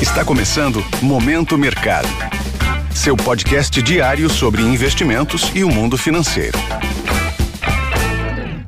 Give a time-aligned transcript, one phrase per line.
[0.00, 2.06] Está começando Momento Mercado.
[2.94, 6.58] Seu podcast diário sobre investimentos e o mundo financeiro.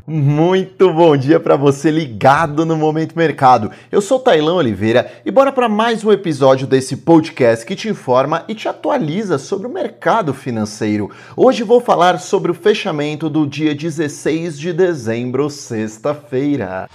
[0.07, 3.71] Muito bom dia para você ligado no Momento Mercado.
[3.93, 8.45] Eu sou Tailão Oliveira e bora para mais um episódio desse podcast que te informa
[8.49, 11.11] e te atualiza sobre o mercado financeiro.
[11.37, 16.89] Hoje vou falar sobre o fechamento do dia 16 de dezembro, sexta-feira.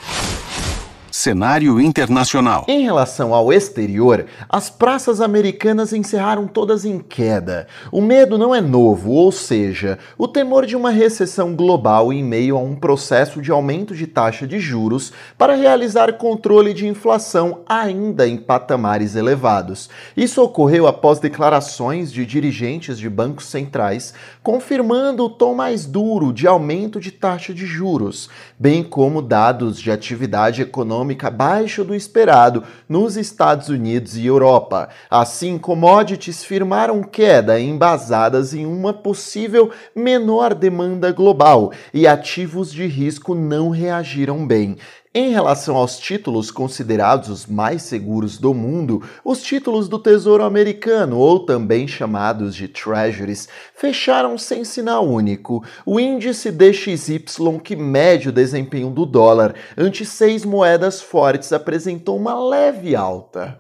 [1.16, 2.66] Cenário internacional.
[2.68, 7.68] Em relação ao exterior, as praças americanas encerraram todas em queda.
[7.92, 12.58] O medo não é novo, ou seja, o temor de uma recessão global em meio
[12.58, 18.28] a um processo de aumento de taxa de juros para realizar controle de inflação ainda
[18.28, 19.92] em patamares elevados.
[20.18, 26.48] Isso ocorreu após declarações de dirigentes de bancos centrais confirmando o tom mais duro de
[26.48, 32.64] aumento de taxa de juros, bem como dados de atividade econômica econômica abaixo do esperado
[32.88, 34.90] nos Estados Unidos e Europa.
[35.10, 43.36] Assim, commodities firmaram queda embasadas em uma possível menor demanda global e ativos de risco
[43.36, 44.78] não reagiram bem.
[45.16, 51.20] Em relação aos títulos considerados os mais seguros do mundo, os títulos do Tesouro Americano,
[51.20, 55.64] ou também chamados de Treasuries, fecharam sem sinal único.
[55.86, 57.24] O índice DXY,
[57.64, 63.60] que mede o desempenho do dólar ante seis moedas fortes, apresentou uma leve alta.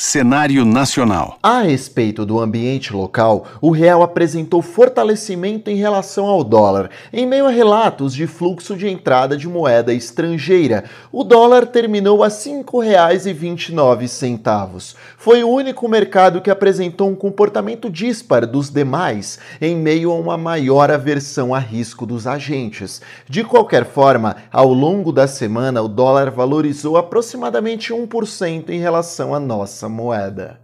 [0.00, 1.40] Cenário nacional.
[1.42, 7.48] A respeito do ambiente local, o real apresentou fortalecimento em relação ao dólar, em meio
[7.48, 10.84] a relatos de fluxo de entrada de moeda estrangeira.
[11.10, 14.94] O dólar terminou a R$ 5,29.
[15.16, 20.38] Foi o único mercado que apresentou um comportamento dispar dos demais, em meio a uma
[20.38, 23.02] maior aversão a risco dos agentes.
[23.28, 29.40] De qualquer forma, ao longo da semana, o dólar valorizou aproximadamente 1% em relação à
[29.40, 30.58] nossa moeda.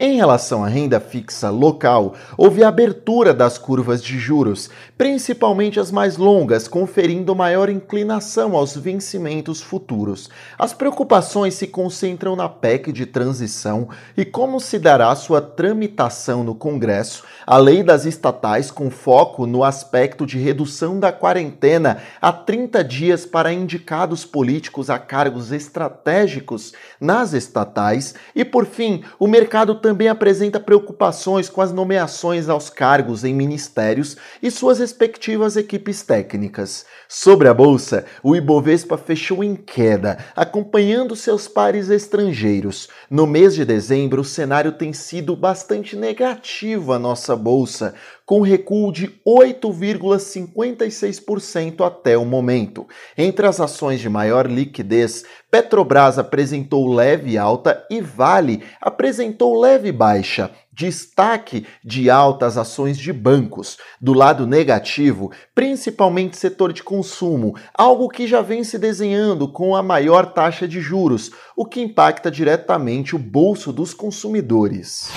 [0.00, 6.16] Em relação à renda fixa local, houve abertura das curvas de juros, principalmente as mais
[6.16, 10.30] longas, conferindo maior inclinação aos vencimentos futuros.
[10.56, 16.54] As preocupações se concentram na PEC de transição e como se dará sua tramitação no
[16.54, 22.84] Congresso, a lei das estatais com foco no aspecto de redução da quarentena a 30
[22.84, 30.08] dias para indicados políticos a cargos estratégicos nas estatais e, por fim, o mercado também
[30.08, 36.84] apresenta preocupações com as nomeações aos cargos em ministérios e suas respectivas equipes técnicas.
[37.08, 42.90] Sobre a bolsa, o Ibovespa fechou em queda, acompanhando seus pares estrangeiros.
[43.08, 47.94] No mês de dezembro, o cenário tem sido bastante negativo à nossa bolsa,
[48.28, 52.86] com recuo de 8,56% até o momento.
[53.16, 60.50] Entre as ações de maior liquidez, Petrobras apresentou leve alta e Vale apresentou leve baixa.
[60.70, 63.78] Destaque de altas ações de bancos.
[63.98, 69.82] Do lado negativo, principalmente setor de consumo, algo que já vem se desenhando com a
[69.82, 75.08] maior taxa de juros, o que impacta diretamente o bolso dos consumidores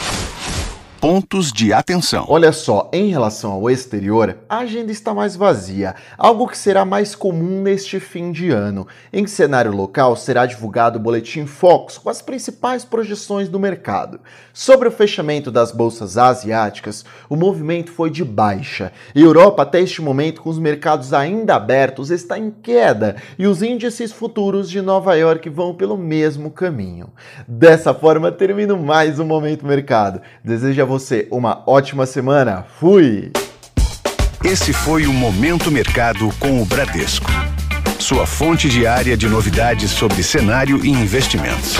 [1.01, 2.25] pontos de atenção.
[2.27, 7.15] Olha só, em relação ao exterior, a agenda está mais vazia, algo que será mais
[7.15, 8.85] comum neste fim de ano.
[9.11, 14.19] Em cenário local, será divulgado o boletim Focus com as principais projeções do mercado.
[14.53, 18.91] Sobre o fechamento das bolsas asiáticas, o movimento foi de baixa.
[19.15, 24.11] Europa, até este momento, com os mercados ainda abertos, está em queda e os índices
[24.11, 27.09] futuros de Nova York vão pelo mesmo caminho.
[27.47, 30.21] Dessa forma, termino mais um Momento Mercado.
[30.43, 32.65] Desejo a você uma ótima semana.
[32.77, 33.31] Fui!
[34.43, 37.31] Esse foi o Momento Mercado com o Bradesco.
[37.97, 41.77] Sua fonte diária de novidades sobre cenário e investimentos.